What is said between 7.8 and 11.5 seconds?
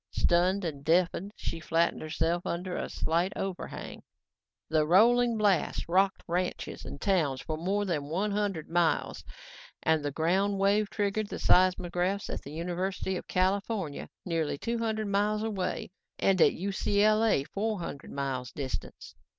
than one hundred miles and the ground wave triggered the